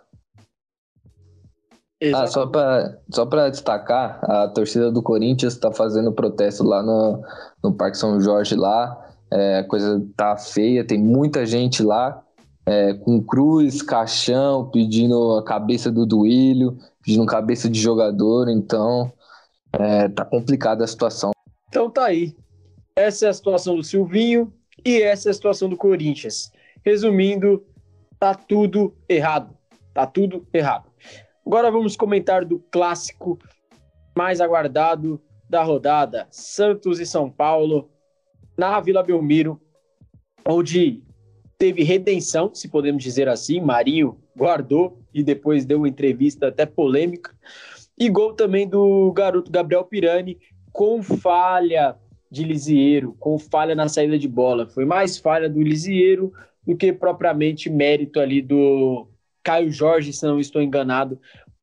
[2.14, 7.24] Ah, só para só destacar, a torcida do Corinthians está fazendo protesto lá no,
[7.64, 9.02] no Parque São Jorge lá.
[9.32, 12.22] É, a coisa tá feia, tem muita gente lá,
[12.66, 19.12] é, com cruz, caixão, pedindo a cabeça do Duílio, pedindo cabeça de jogador, então
[19.74, 21.32] é, tá complicada a situação.
[21.70, 22.36] Então tá aí.
[22.98, 24.54] Essa é a situação do Silvinho
[24.86, 26.50] e essa é a situação do Corinthians.
[26.82, 27.66] Resumindo,
[28.18, 29.54] tá tudo errado.
[29.94, 30.90] Tá tudo errado.
[31.46, 33.38] Agora vamos comentar do clássico
[34.16, 37.92] mais aguardado da rodada, Santos e São Paulo,
[38.58, 39.60] na Vila Belmiro,
[40.48, 41.04] onde
[41.58, 43.60] teve redenção, se podemos dizer assim.
[43.60, 47.36] Marinho guardou e depois deu uma entrevista até polêmica.
[48.00, 50.40] E gol também do garoto Gabriel Pirani,
[50.72, 51.98] com falha
[52.30, 54.68] de Lisieiro, com falha na saída de bola.
[54.68, 56.34] Foi mais falha do Lisieiro
[56.66, 59.08] do que propriamente mérito ali do
[59.44, 61.20] Caio Jorge, se não estou enganado,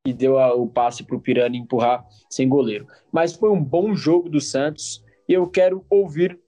[0.06, 2.86] e deu a, o passe para o Pirani empurrar sem goleiro.
[3.10, 6.38] Mas foi um bom jogo do Santos e eu quero ouvir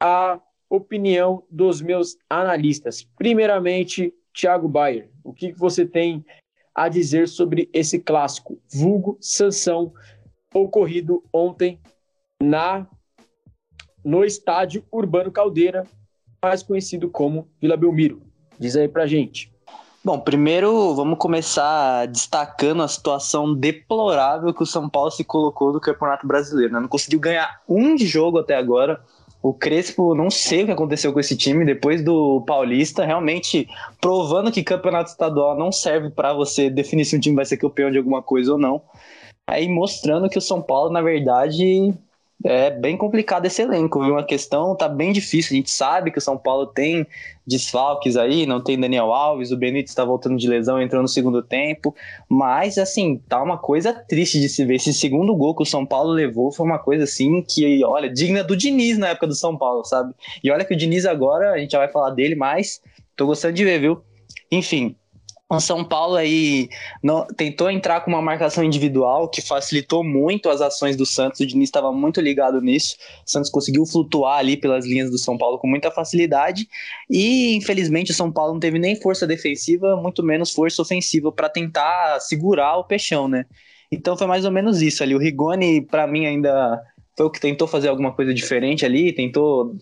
[0.00, 3.06] a opinião dos meus analistas.
[3.16, 6.24] Primeiramente, Thiago Bayer, o que você tem
[6.74, 9.92] a dizer sobre esse clássico, vulgo Sansão,
[10.54, 11.78] ocorrido ontem
[12.42, 12.86] na
[14.04, 15.84] no estádio Urbano Caldeira,
[16.42, 18.22] mais conhecido como Vila Belmiro.
[18.58, 19.52] Diz aí pra gente.
[20.04, 25.80] Bom, primeiro vamos começar destacando a situação deplorável que o São Paulo se colocou no
[25.80, 26.72] Campeonato Brasileiro.
[26.72, 26.80] Né?
[26.80, 29.00] Não conseguiu ganhar um jogo até agora.
[29.40, 33.68] O Crespo, não sei o que aconteceu com esse time depois do Paulista, realmente
[34.00, 37.90] provando que campeonato estadual não serve para você definir se um time vai ser campeão
[37.90, 38.82] de alguma coisa ou não.
[39.48, 41.92] Aí mostrando que o São Paulo, na verdade,
[42.44, 44.18] é bem complicado esse elenco, viu?
[44.18, 45.54] A questão tá bem difícil.
[45.54, 47.06] A gente sabe que o São Paulo tem
[47.46, 51.42] desfalques aí, não tem Daniel Alves, o Benítez está voltando de lesão, entrando no segundo
[51.42, 51.94] tempo.
[52.28, 54.76] Mas, assim, tá uma coisa triste de se ver.
[54.76, 58.42] Esse segundo gol que o São Paulo levou foi uma coisa, assim, que, olha, digna
[58.42, 60.14] do Diniz na época do São Paulo, sabe?
[60.42, 62.80] E olha que o Diniz agora, a gente já vai falar dele, mas
[63.16, 64.02] tô gostando de ver, viu?
[64.50, 64.96] Enfim,
[65.56, 66.68] o São Paulo aí
[67.36, 71.40] tentou entrar com uma marcação individual que facilitou muito as ações do Santos.
[71.40, 72.96] O Diniz estava muito ligado nisso.
[73.26, 76.66] O Santos conseguiu flutuar ali pelas linhas do São Paulo com muita facilidade.
[77.10, 81.48] E infelizmente o São Paulo não teve nem força defensiva, muito menos força ofensiva para
[81.48, 83.44] tentar segurar o peixão, né?
[83.90, 85.14] Então foi mais ou menos isso ali.
[85.14, 86.80] O Rigoni, para mim, ainda
[87.14, 89.76] foi o que tentou fazer alguma coisa diferente ali, tentou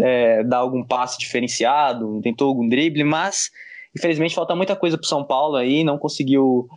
[0.00, 3.50] é, dar algum passe diferenciado, tentou algum drible, mas
[3.96, 6.68] Infelizmente falta muita coisa para São Paulo aí, não conseguiu,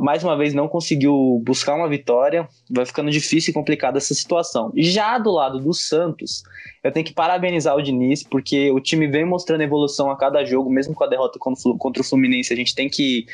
[0.00, 2.48] mais uma vez não conseguiu buscar uma vitória.
[2.70, 4.72] Vai ficando difícil e complicada essa situação.
[4.76, 6.42] Já do lado do Santos,
[6.82, 10.70] eu tenho que parabenizar o Diniz, porque o time vem mostrando evolução a cada jogo,
[10.70, 12.52] mesmo com a derrota contra o Fluminense.
[12.52, 13.26] A gente tem que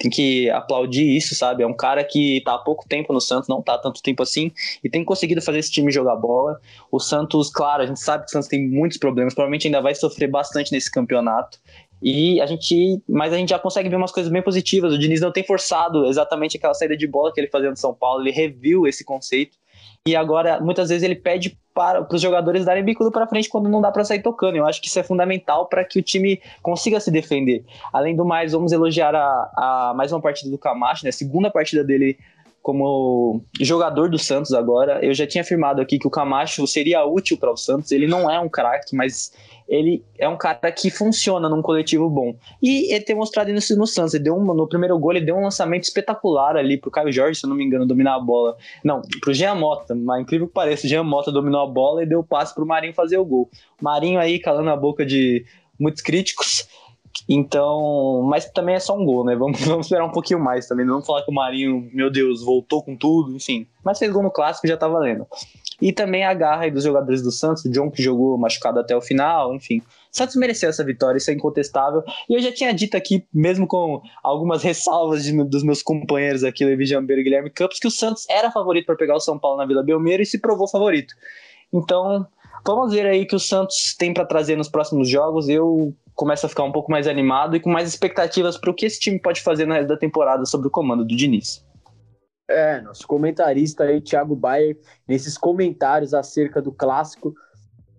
[0.00, 1.62] tem que aplaudir isso, sabe?
[1.62, 4.22] É um cara que tá há pouco tempo no Santos, não tá há tanto tempo
[4.22, 4.50] assim,
[4.82, 6.58] e tem conseguido fazer esse time jogar bola.
[6.90, 9.94] O Santos, claro, a gente sabe que o Santos tem muitos problemas, provavelmente ainda vai
[9.94, 11.58] sofrer bastante nesse campeonato.
[12.02, 14.92] E a gente, mas a gente já consegue ver umas coisas bem positivas.
[14.92, 17.94] O Diniz não tem forçado exatamente aquela saída de bola que ele fazia no São
[17.94, 19.58] Paulo, ele reviu esse conceito.
[20.06, 23.82] E agora, muitas vezes, ele pede para, os jogadores darem bicudo para frente quando não
[23.82, 24.56] dá para sair tocando.
[24.56, 27.64] Eu acho que isso é fundamental para que o time consiga se defender.
[27.92, 31.12] Além do mais, vamos elogiar a, a mais uma partida do Camacho, né?
[31.12, 32.18] Segunda partida dele
[32.62, 35.04] como jogador do Santos agora.
[35.04, 37.90] Eu já tinha afirmado aqui que o Camacho seria útil para o Santos.
[37.90, 39.32] Ele não é um craque, mas
[39.66, 42.34] ele é um cara que funciona num coletivo bom.
[42.62, 44.14] E ele tem mostrado isso no Santos.
[44.14, 47.40] Ele deu um, no primeiro gol, ele deu um lançamento espetacular ali pro Caio Jorge,
[47.40, 48.56] se eu não me engano, dominar a bola.
[48.84, 52.06] Não, pro Jean Mota, mas incrível que pareça, o Jean Mota dominou a bola e
[52.06, 53.48] deu o passe pro Marinho fazer o gol.
[53.80, 55.46] Marinho aí calando a boca de
[55.78, 56.68] muitos críticos.
[57.32, 59.36] Então, mas também é só um gol, né?
[59.36, 60.84] Vamos, vamos esperar um pouquinho mais também.
[60.84, 63.68] Não vamos falar que o Marinho, meu Deus, voltou com tudo, enfim.
[63.84, 65.24] Mas fez gol no clássico já tá valendo.
[65.80, 69.00] E também a garra dos jogadores do Santos, o John que jogou machucado até o
[69.00, 69.80] final, enfim.
[70.10, 72.02] Santos mereceu essa vitória, isso é incontestável.
[72.28, 76.64] E eu já tinha dito aqui, mesmo com algumas ressalvas de, dos meus companheiros aqui,
[76.64, 79.56] Levi Jambeiro e Guilherme Campos, que o Santos era favorito para pegar o São Paulo
[79.56, 81.14] na Vila Belmiro e se provou favorito.
[81.72, 82.26] Então,
[82.64, 85.48] vamos ver aí que o Santos tem para trazer nos próximos jogos.
[85.48, 88.86] Eu começo a ficar um pouco mais animado e com mais expectativas para o que
[88.86, 91.64] esse time pode fazer na da temporada sob o comando do Diniz.
[92.48, 97.32] É, nosso comentarista aí, Thiago Bayer, nesses comentários acerca do clássico,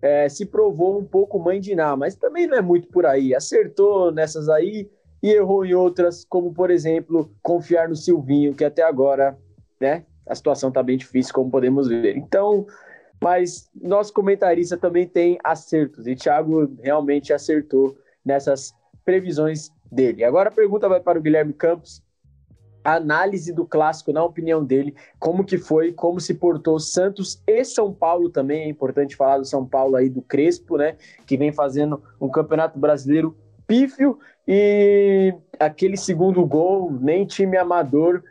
[0.02, 3.34] é, se provou um pouco mãe de Ná, mas também não é muito por aí.
[3.34, 4.90] Acertou nessas aí
[5.22, 9.38] e errou em outras, como por exemplo, confiar no Silvinho, que até agora,
[9.80, 12.16] né, a situação tá bem difícil, como podemos ver.
[12.16, 12.66] Então,
[13.22, 20.24] mas nosso comentarista também tem acertos, e Thiago realmente acertou nessas previsões dele.
[20.24, 22.02] Agora a pergunta vai para o Guilherme Campos
[22.84, 27.92] análise do clássico, na opinião dele, como que foi, como se portou Santos e São
[27.92, 32.02] Paulo também, é importante falar do São Paulo aí, do Crespo, né, que vem fazendo
[32.20, 38.24] um campeonato brasileiro pífio e aquele segundo gol, nem time amador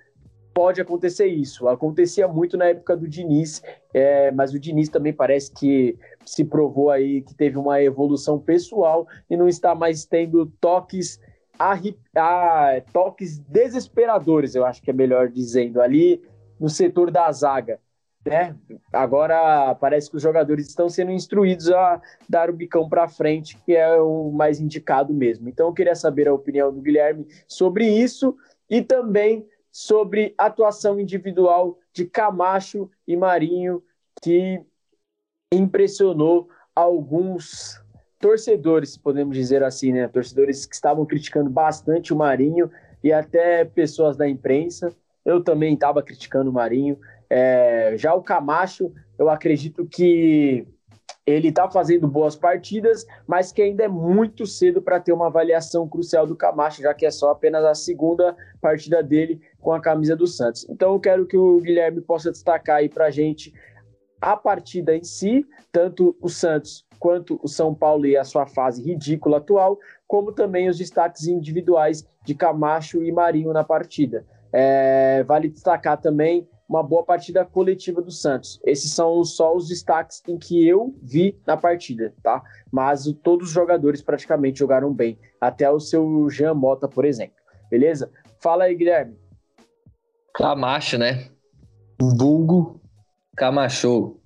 [0.53, 1.67] pode acontecer isso.
[1.67, 3.61] Acontecia muito na época do Diniz,
[3.93, 9.07] é, mas o Diniz também parece que se provou aí que teve uma evolução pessoal
[9.29, 11.19] e não está mais tendo toques
[12.15, 16.21] a, toques desesperadores, eu acho que é melhor dizendo, ali
[16.59, 17.79] no setor da zaga.
[18.25, 18.55] Né?
[18.93, 23.75] Agora parece que os jogadores estão sendo instruídos a dar o bicão para frente, que
[23.75, 25.49] é o mais indicado mesmo.
[25.49, 28.35] Então eu queria saber a opinião do Guilherme sobre isso
[28.69, 33.81] e também sobre atuação individual de Camacho e Marinho,
[34.21, 34.61] que
[35.51, 37.81] impressionou alguns
[38.19, 40.07] torcedores, podemos dizer assim, né?
[40.07, 42.69] Torcedores que estavam criticando bastante o Marinho
[43.03, 44.95] e até pessoas da imprensa.
[45.25, 46.99] Eu também estava criticando o Marinho.
[47.29, 50.67] É, já o Camacho, eu acredito que
[51.25, 55.87] ele está fazendo boas partidas, mas que ainda é muito cedo para ter uma avaliação
[55.87, 60.15] crucial do Camacho, já que é só apenas a segunda partida dele com a camisa
[60.15, 60.67] do Santos.
[60.69, 63.53] Então eu quero que o Guilherme possa destacar aí para a gente
[64.19, 68.83] a partida em si, tanto o Santos quanto o São Paulo e a sua fase
[68.83, 74.23] ridícula atual, como também os destaques individuais de Camacho e Marinho na partida.
[74.53, 78.57] É, vale destacar também uma boa partida coletiva do Santos.
[78.65, 82.41] Esses são só os destaques em que eu vi na partida, tá?
[82.71, 87.35] Mas todos os jogadores praticamente jogaram bem, até o seu Jean Mota, por exemplo.
[87.69, 88.09] Beleza?
[88.39, 89.17] Fala aí, Guilherme.
[90.33, 91.27] Camacho, né?
[91.99, 92.79] Vulgo,
[93.35, 94.17] Camacho,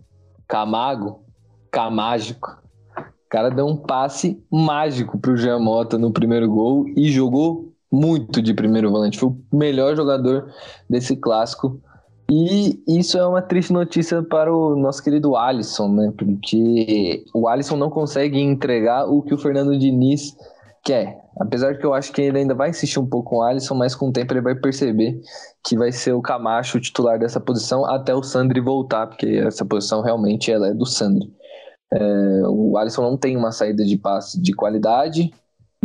[0.48, 1.26] Camago,
[1.72, 2.62] Camágico.
[2.96, 8.40] O cara deu um passe mágico pro Jean Mota no primeiro gol e jogou muito
[8.40, 9.18] de primeiro volante.
[9.18, 10.54] Foi o melhor jogador
[10.88, 11.82] desse clássico
[12.30, 16.14] e isso é uma triste notícia para o nosso querido Alisson, né?
[16.18, 20.36] Porque o Alisson não consegue entregar o que o Fernando Diniz
[20.84, 21.20] quer.
[21.40, 23.94] Apesar que eu acho que ele ainda vai insistir um pouco com o Alisson, mas
[23.94, 25.20] com o tempo ele vai perceber
[25.64, 29.66] que vai ser o Camacho o titular dessa posição até o Sandri voltar, porque essa
[29.66, 31.32] posição realmente ela é do Sandri.
[31.94, 35.32] É, o Alisson não tem uma saída de passe de qualidade,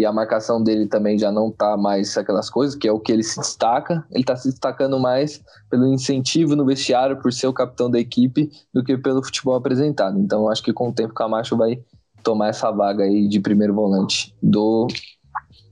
[0.01, 3.13] e a marcação dele também já não tá mais aquelas coisas, que é o que
[3.13, 4.03] ele se destaca.
[4.11, 8.51] Ele tá se destacando mais pelo incentivo no vestiário, por ser o capitão da equipe,
[8.73, 10.19] do que pelo futebol apresentado.
[10.19, 11.83] Então, acho que com o tempo o Camacho vai
[12.23, 14.89] tomar essa vaga aí de primeiro volante do,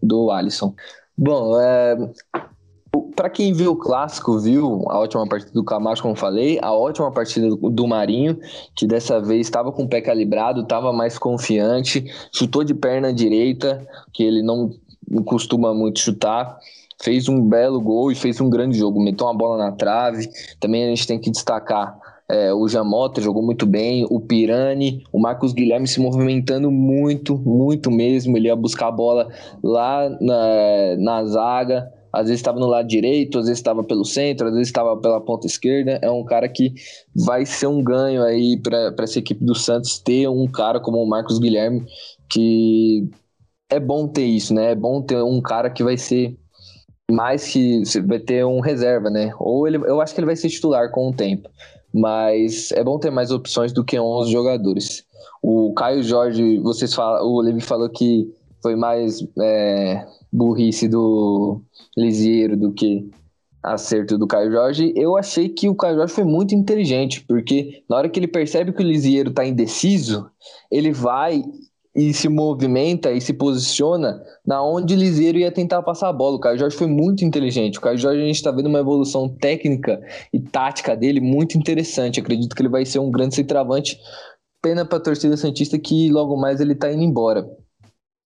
[0.02, 0.74] do Alisson.
[1.16, 1.96] Bom, é,
[3.18, 7.10] para quem viu o clássico, viu a ótima partida do Camacho, como falei, a ótima
[7.10, 8.38] partida do Marinho,
[8.76, 13.84] que dessa vez estava com o pé calibrado, estava mais confiante, chutou de perna direita,
[14.12, 14.70] que ele não
[15.24, 16.60] costuma muito chutar,
[17.02, 20.30] fez um belo gol e fez um grande jogo, meteu uma bola na trave.
[20.60, 21.98] Também a gente tem que destacar
[22.30, 27.90] é, o Jamota jogou muito bem, o Pirani, o Marcos Guilherme se movimentando muito, muito
[27.90, 28.36] mesmo.
[28.36, 29.28] Ele ia buscar a bola
[29.62, 34.48] lá na, na zaga, às vezes estava no lado direito, às vezes estava pelo centro,
[34.48, 35.98] às vezes estava pela ponta esquerda.
[36.02, 36.72] É um cara que
[37.14, 41.08] vai ser um ganho aí para essa equipe do Santos ter um cara como o
[41.08, 41.84] Marcos Guilherme,
[42.28, 43.08] que
[43.70, 44.72] é bom ter isso, né?
[44.72, 46.36] É bom ter um cara que vai ser
[47.10, 49.32] mais que vai ter um reserva, né?
[49.38, 51.48] Ou ele, eu acho que ele vai ser titular com o tempo,
[51.92, 55.04] mas é bom ter mais opções do que 11 jogadores.
[55.42, 58.30] O Caio Jorge, vocês falam, o Levi falou que
[58.62, 61.62] foi mais é, burrice do
[61.96, 63.10] Lisieiro do que
[63.62, 67.96] acerto do Caio Jorge, eu achei que o Caio Jorge foi muito inteligente, porque na
[67.96, 70.30] hora que ele percebe que o Lisieiro está indeciso,
[70.70, 71.42] ele vai
[71.94, 76.36] e se movimenta e se posiciona na onde o Lisieiro ia tentar passar a bola.
[76.36, 77.78] O Caio Jorge foi muito inteligente.
[77.78, 80.00] O Caio Jorge a gente está vendo uma evolução técnica
[80.32, 82.20] e tática dele muito interessante.
[82.20, 83.98] Acredito que ele vai ser um grande centroavante.
[84.62, 87.44] Pena para a torcida Santista que logo mais ele está indo embora.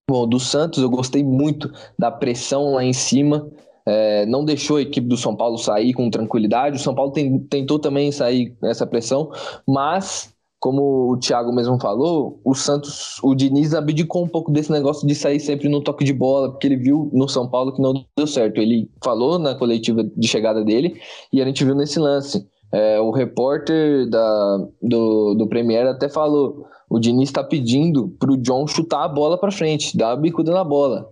[0.09, 3.49] Bom, do Santos eu gostei muito da pressão lá em cima.
[3.85, 6.77] É, não deixou a equipe do São Paulo sair com tranquilidade.
[6.77, 9.31] O São Paulo tem, tentou também sair nessa pressão,
[9.67, 15.05] mas como o Thiago mesmo falou, o Santos, o Diniz abdicou um pouco desse negócio
[15.05, 17.93] de sair sempre no toque de bola, porque ele viu no São Paulo que não
[18.15, 18.61] deu certo.
[18.61, 21.01] Ele falou na coletiva de chegada dele
[21.33, 22.47] e a gente viu nesse lance.
[22.73, 28.37] É, o repórter da, do, do Premier até falou: o Diniz está pedindo para o
[28.37, 31.07] John chutar a bola para frente, dar a bicuda na bola.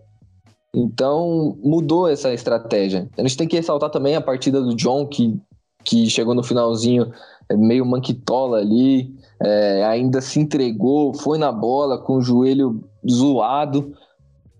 [0.73, 3.07] Então mudou essa estratégia.
[3.15, 5.39] A gente tem que ressaltar também a partida do John, que,
[5.83, 7.11] que chegou no finalzinho
[7.47, 13.93] é, meio manquitola ali, é, ainda se entregou, foi na bola com o joelho zoado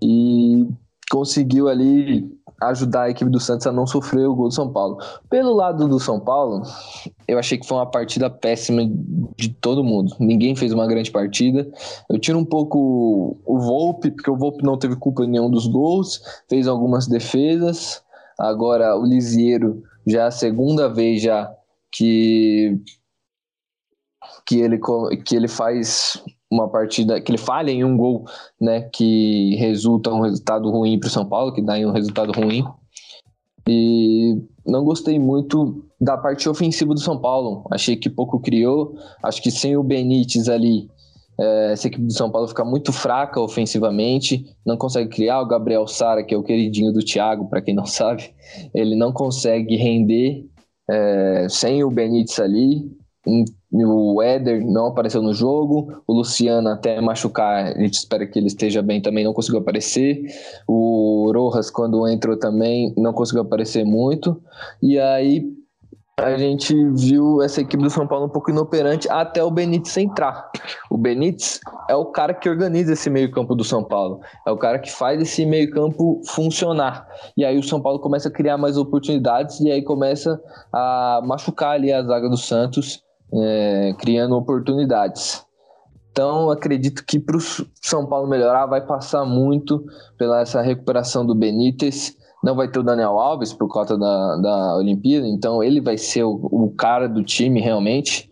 [0.01, 0.67] e
[1.09, 2.29] conseguiu ali
[2.62, 4.97] ajudar a equipe do Santos a não sofrer o gol do São Paulo.
[5.30, 6.62] Pelo lado do São Paulo,
[7.28, 8.84] eu achei que foi uma partida péssima
[9.36, 10.15] de todo mundo.
[10.19, 11.67] Ninguém fez uma grande partida.
[12.10, 15.65] Eu tiro um pouco o Volpe, porque o Volpe não teve culpa em nenhum dos
[15.65, 18.04] gols, fez algumas defesas.
[18.38, 21.52] Agora o Lisieiro já é a segunda vez já
[21.91, 22.80] que
[24.45, 24.80] que ele
[25.26, 28.25] que ele faz uma partida que ele falha em um gol,
[28.59, 32.65] né, que resulta um resultado ruim para o São Paulo, que dá um resultado ruim.
[33.67, 34.35] E
[34.65, 37.63] não gostei muito da parte ofensiva do São Paulo.
[37.71, 38.95] Achei que pouco criou.
[39.23, 40.89] Acho que sem o Benítez ali,
[41.39, 44.43] é, essa equipe do São Paulo fica muito fraca ofensivamente.
[44.65, 45.41] Não consegue criar.
[45.41, 48.33] O Gabriel Sara, que é o queridinho do Thiago, para quem não sabe,
[48.73, 50.45] ele não consegue render
[50.89, 52.91] é, sem o Benítez ali.
[53.74, 58.48] O Éder não apareceu no jogo, o Luciano até machucar, a gente espera que ele
[58.48, 60.26] esteja bem também, não conseguiu aparecer.
[60.67, 64.42] O Rojas, quando entrou também, não conseguiu aparecer muito.
[64.84, 65.50] E aí
[66.17, 70.52] a gente viu essa equipe do São Paulo um pouco inoperante até o Benítez entrar.
[70.90, 71.60] O Benítez
[71.90, 75.22] é o cara que organiza esse meio-campo do São Paulo, é o cara que faz
[75.22, 77.08] esse meio-campo funcionar.
[77.36, 80.40] E aí o São Paulo começa a criar mais oportunidades e aí começa
[80.72, 83.02] a machucar ali a zaga do Santos
[83.34, 85.46] é, criando oportunidades.
[86.12, 87.42] Então, acredito que para o
[87.82, 89.86] São Paulo melhorar, vai passar muito
[90.17, 92.17] pela essa recuperação do Benítez.
[92.44, 96.23] Não vai ter o Daniel Alves por conta da, da Olimpíada, então ele vai ser
[96.23, 98.29] o, o cara do time realmente.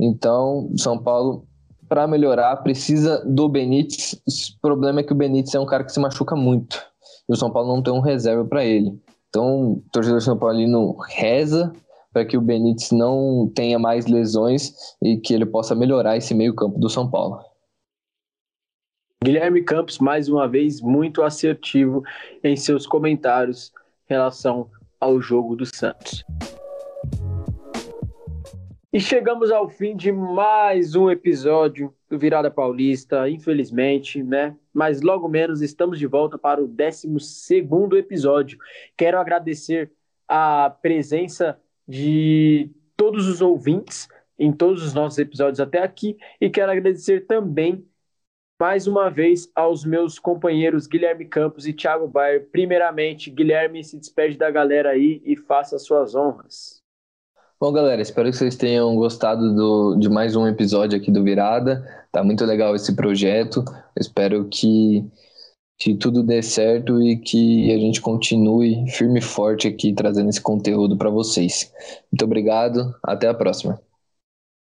[0.00, 1.44] Então, São Paulo,
[1.88, 4.14] para melhorar, precisa do Benítez.
[4.56, 6.80] O problema é que o Benítez é um cara que se machuca muito.
[7.28, 8.98] E o São Paulo não tem um reserva para ele.
[9.28, 11.72] Então, o torcedor São Paulino reza
[12.12, 16.78] para que o Benítez não tenha mais lesões e que ele possa melhorar esse meio-campo
[16.78, 17.40] do São Paulo.
[19.22, 22.02] Guilherme Campos, mais uma vez, muito assertivo
[22.42, 23.72] em seus comentários
[24.08, 26.24] em relação ao jogo do Santos.
[28.90, 34.56] E chegamos ao fim de mais um episódio do Virada Paulista, infelizmente, né?
[34.72, 37.06] Mas logo menos estamos de volta para o 12
[37.98, 38.58] episódio.
[38.96, 39.92] Quero agradecer
[40.26, 44.08] a presença de todos os ouvintes
[44.38, 47.84] em todos os nossos episódios até aqui e quero agradecer também
[48.60, 52.48] mais uma vez aos meus companheiros Guilherme Campos e Thiago Bayer.
[52.50, 56.82] Primeiramente, Guilherme se despede da galera aí e faça suas honras.
[57.60, 61.84] Bom, galera, espero que vocês tenham gostado do, de mais um episódio aqui do Virada.
[62.12, 63.64] Tá muito legal esse projeto.
[63.96, 65.04] Espero que
[65.78, 70.40] que tudo dê certo e que a gente continue firme e forte aqui trazendo esse
[70.40, 71.72] conteúdo para vocês.
[72.10, 73.80] Muito obrigado, até a próxima.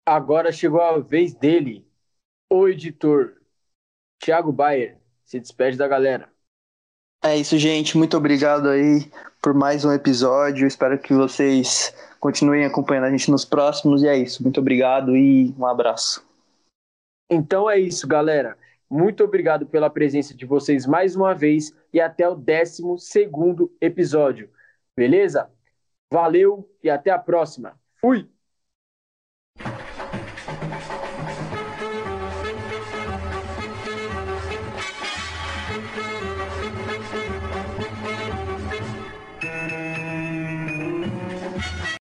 [0.07, 1.84] Agora chegou a vez dele,
[2.50, 3.34] o editor
[4.20, 4.96] Thiago Bayer.
[5.24, 6.30] Se despede da galera.
[7.24, 7.96] É isso, gente.
[7.96, 10.66] Muito obrigado aí por mais um episódio.
[10.66, 14.03] Espero que vocês continuem acompanhando a gente nos próximos.
[14.03, 14.42] E é isso.
[14.42, 16.24] Muito obrigado e um abraço.
[17.30, 18.59] Então é isso, galera.
[18.93, 22.82] Muito obrigado pela presença de vocês mais uma vez e até o 12
[23.80, 24.51] episódio.
[24.95, 25.51] Beleza?
[26.12, 27.80] Valeu e até a próxima.
[27.99, 28.32] Fui!